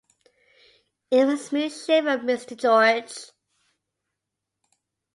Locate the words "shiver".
1.69-2.17